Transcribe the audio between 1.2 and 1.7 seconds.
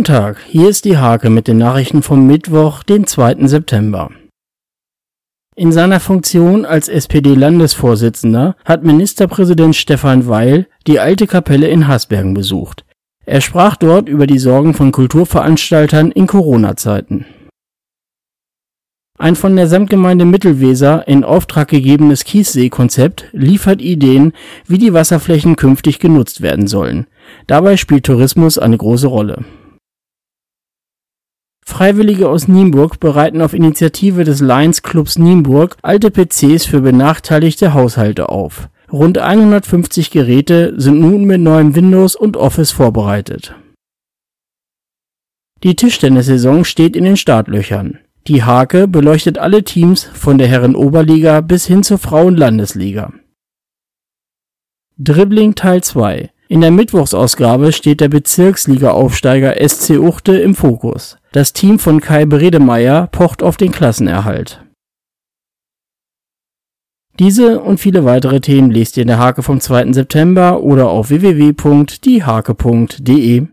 mit den